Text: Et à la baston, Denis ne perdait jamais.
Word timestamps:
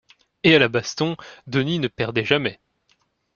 Et 0.41 0.55
à 0.55 0.57
la 0.57 0.67
baston, 0.67 1.15
Denis 1.45 1.77
ne 1.77 1.87
perdait 1.87 2.25
jamais. 2.25 2.59